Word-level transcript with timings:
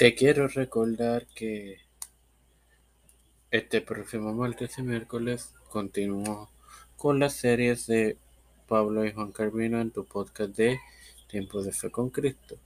Te 0.00 0.14
quiero 0.14 0.48
recordar 0.48 1.26
que 1.26 1.76
este 3.50 3.82
próximo 3.82 4.32
martes 4.32 4.78
y 4.78 4.82
miércoles 4.82 5.52
continúo 5.68 6.48
con 6.96 7.18
las 7.18 7.34
series 7.34 7.86
de 7.86 8.16
Pablo 8.66 9.04
y 9.04 9.12
Juan 9.12 9.30
Carvino 9.30 9.78
en 9.78 9.90
tu 9.90 10.06
podcast 10.06 10.56
de 10.56 10.80
Tiempo 11.26 11.62
de 11.62 11.72
Fe 11.72 11.90
con 11.90 12.08
Cristo. 12.08 12.56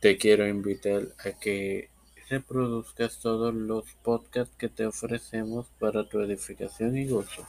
Te 0.00 0.16
quiero 0.16 0.48
invitar 0.48 1.02
a 1.18 1.32
que 1.38 1.90
reproduzcas 2.30 3.18
todos 3.18 3.52
los 3.52 3.84
podcasts 4.02 4.56
que 4.56 4.70
te 4.70 4.86
ofrecemos 4.86 5.66
para 5.78 6.08
tu 6.08 6.20
edificación 6.20 6.96
y 6.96 7.06
gozo. 7.06 7.46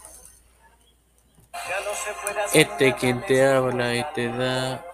Este 2.54 2.94
quien 2.96 3.26
te 3.26 3.46
habla 3.46 3.96
y 3.96 4.04
te 4.14 4.28
da 4.28 4.86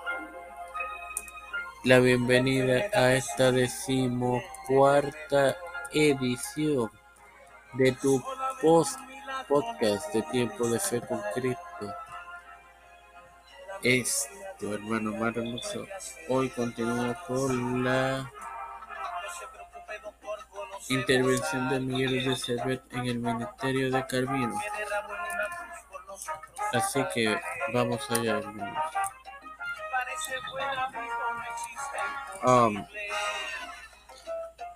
la 1.85 1.99
bienvenida 1.99 2.89
a 2.93 3.13
esta 3.13 3.53
decimocuarta 3.53 5.55
edición 5.93 6.91
de 7.73 7.93
tu 7.93 8.21
post 8.61 8.99
podcast 9.47 10.13
de 10.13 10.21
Tiempo 10.23 10.67
de 10.67 10.77
Fe 10.79 10.99
con 11.01 11.21
Cristo. 11.33 11.93
Es 13.81 14.27
tu 14.59 14.73
hermano 14.73 15.13
Marmoso. 15.13 15.85
Hoy 16.27 16.49
continúo 16.49 17.15
con 17.25 17.85
la 17.85 18.29
intervención 20.89 21.69
de 21.69 21.79
Miguel 21.79 22.25
de 22.25 22.35
Cervet 22.35 22.81
en 22.91 23.05
el 23.05 23.19
ministerio 23.19 23.89
de 23.89 24.05
Carvino. 24.05 24.59
Así 26.73 27.01
que 27.13 27.39
vamos 27.73 28.05
allá. 28.11 28.41
Um, 32.43 32.85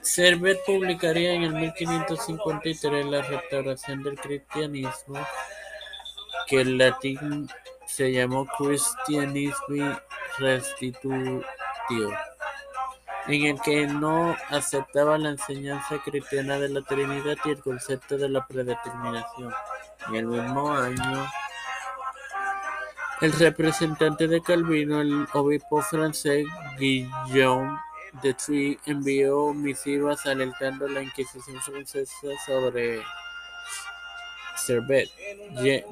Servet 0.01 0.63
publicaría 0.65 1.33
en 1.33 1.43
el 1.43 1.53
1553 1.53 3.05
la 3.05 3.21
restauración 3.21 4.03
del 4.03 4.19
cristianismo, 4.19 5.17
que 6.47 6.61
en 6.61 6.77
latín 6.77 7.49
se 7.87 8.11
llamó 8.11 8.45
Christianismi 8.57 9.95
Restitutio, 10.39 11.33
en 13.27 13.45
el 13.45 13.61
que 13.61 13.87
no 13.87 14.35
aceptaba 14.49 15.17
la 15.17 15.29
enseñanza 15.29 15.99
cristiana 16.03 16.59
de 16.59 16.69
la 16.69 16.81
Trinidad 16.81 17.37
y 17.45 17.51
el 17.51 17.61
concepto 17.61 18.17
de 18.17 18.29
la 18.29 18.45
predeterminación. 18.45 19.53
En 20.09 20.15
el 20.15 20.25
mismo 20.27 20.73
año, 20.73 21.27
el 23.23 23.31
representante 23.31 24.27
de 24.27 24.41
Calvino, 24.41 24.99
el 24.99 25.25
obispo 25.33 25.81
francés 25.81 26.45
Guillaume 26.77 27.79
de 28.21 28.33
Troyes, 28.33 28.77
envió 28.85 29.53
misivas 29.53 30.25
alertando 30.25 30.87
a 30.87 30.89
la 30.89 31.03
Inquisición 31.03 31.61
francesa 31.61 32.27
sobre 32.45 33.01
Servet, 34.57 35.09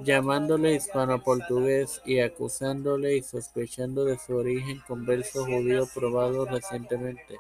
llamándole 0.04 0.74
hispano-portugués 0.76 2.02
y 2.04 2.20
acusándole 2.20 3.16
y 3.16 3.22
sospechando 3.22 4.04
de 4.04 4.20
su 4.20 4.36
origen 4.36 4.82
converso 4.86 5.46
judío 5.46 5.88
probado 5.96 6.44
recientemente. 6.44 7.38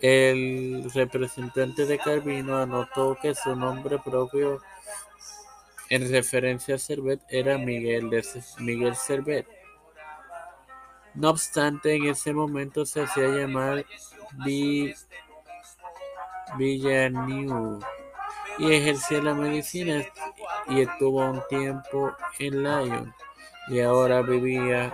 El 0.00 0.90
representante 0.92 1.86
de 1.86 1.96
Calvino 1.96 2.58
anotó 2.58 3.16
que 3.22 3.34
su 3.34 3.56
nombre 3.56 3.98
propio 4.04 4.60
en 5.88 6.10
referencia 6.10 6.74
a 6.74 6.78
Servet 6.78 7.20
era 7.28 7.58
Miguel, 7.58 8.10
de 8.10 8.24
Miguel 8.58 8.96
Servet. 8.96 9.46
No 11.14 11.30
obstante, 11.30 11.94
en 11.94 12.08
ese 12.08 12.32
momento 12.32 12.84
se 12.84 13.02
hacía 13.02 13.28
llamar 13.28 13.86
Villeneuve 16.58 17.84
y 18.58 18.72
ejercía 18.72 19.22
la 19.22 19.34
medicina 19.34 20.04
y 20.68 20.82
estuvo 20.82 21.24
un 21.24 21.42
tiempo 21.48 22.14
en 22.38 22.62
Lyon 22.62 23.14
y 23.68 23.80
ahora 23.80 24.22
vivía 24.22 24.92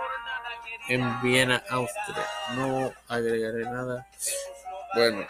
en 0.89 1.21
Viena, 1.21 1.63
Austria. 1.69 2.25
No 2.55 2.91
agregaré 3.07 3.63
nada. 3.63 4.07
Bueno, 4.95 5.25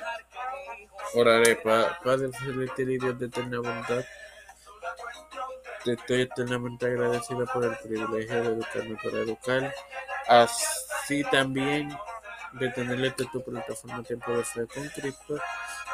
oraré, 1.15 1.55
Padre 1.55 2.31
Celestial 2.33 2.91
y 2.91 2.97
Dios 2.97 3.19
de 3.19 3.25
eterna 3.27 3.59
bondad. 3.59 4.03
Te 5.83 5.93
estoy 5.93 6.21
eternamente 6.21 6.85
agradecido 6.85 7.45
por 7.47 7.65
el 7.65 7.75
privilegio 7.77 8.41
de 8.41 8.47
educarme 8.53 8.95
para 9.03 9.17
educar, 9.17 9.73
así 10.27 11.23
también 11.25 11.93
de 12.53 12.69
tenerle 12.69 13.11
tu 13.11 13.43
plataforma 13.43 14.01
Tiempo 14.03 14.31
de 14.31 14.43
Fe 14.45 14.65
con 14.67 14.87
Cristo. 14.89 15.37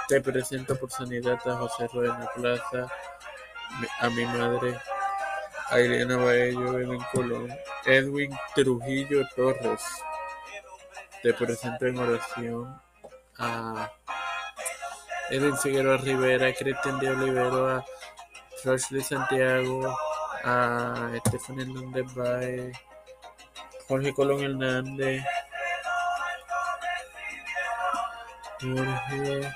Te 0.07 0.22
presento 0.22 0.75
por 0.75 0.91
sanidad 0.91 1.39
a 1.47 1.57
José 1.57 1.88
Rueda 1.91 2.31
Plaza, 2.35 2.88
a 4.00 4.09
mi 4.09 4.25
madre, 4.25 4.79
a 5.69 5.79
Irene 5.79 6.16
Baello, 6.16 6.79
en 6.79 7.00
Colón, 7.11 7.50
Edwin 7.85 8.31
Trujillo 8.53 9.27
Torres. 9.35 9.81
Te 11.23 11.33
presento 11.33 11.88
en 11.88 11.97
oración 11.97 12.81
a 13.39 13.91
Edwin 15.31 15.57
Figueroa 15.57 15.97
Rivera, 15.97 16.53
Cristian 16.53 17.00
de 17.00 17.09
Olivero, 17.09 17.69
a 17.69 17.85
Rochley 18.63 19.01
Santiago, 19.01 19.95
a 20.43 21.11
Estefan 21.15 21.59
Hernández 21.59 22.13
Baez, 22.13 22.77
Jorge 23.87 24.13
Colón 24.13 24.43
Hernández, 24.43 25.23
Jorge, 28.61 29.53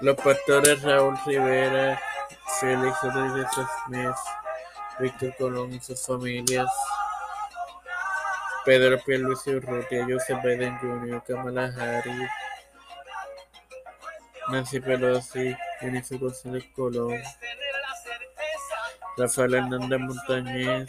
los 0.00 0.16
pastores 0.16 0.82
Raúl 0.82 1.18
Rivera, 1.26 2.00
Félix 2.60 2.96
Rodríguez 3.02 3.48
Smith, 3.86 4.16
Víctor 4.98 5.34
Colón 5.36 5.74
y 5.74 5.80
sus 5.80 6.06
familias, 6.06 6.70
Pedro 8.64 8.98
Pierluisi 9.04 9.54
Urrutia, 9.54 10.06
Joseph 10.08 10.42
Biden 10.42 10.78
Jr., 10.78 11.22
Kamala 11.24 11.72
Harris, 11.76 12.30
Nancy 14.50 14.80
Pelosi, 14.80 15.56
Jennifer 15.80 16.18
González 16.18 16.64
Colón, 16.74 17.20
Rafael 19.16 19.54
Hernández 19.54 19.98
Montañez, 19.98 20.88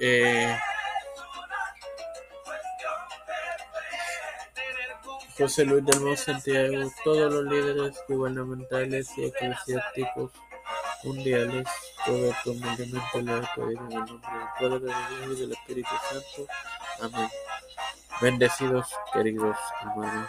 eh, 0.00 0.58
José 5.36 5.64
Luis 5.64 5.84
del 5.84 6.00
Monte 6.00 6.16
Santiago, 6.16 6.90
todos 7.04 7.32
los 7.32 7.44
líderes 7.44 7.96
gubernamentales 8.08 9.08
y 9.16 9.26
eclesiásticos 9.26 10.32
mundiales, 11.04 11.68
todo 12.04 12.34
humildemente 12.46 13.22
le 13.22 13.32
en 13.32 13.68
el 13.68 13.74
nombre 13.74 14.08
del 14.08 14.48
Padre, 14.58 14.78
del 14.80 14.90
Hijo 15.22 15.32
y 15.32 15.40
del 15.40 15.52
Espíritu 15.52 15.90
Santo. 16.10 16.52
Amén. 17.02 17.30
Bendecidos, 18.20 18.88
queridos 19.12 19.56
hermanos. 19.82 20.28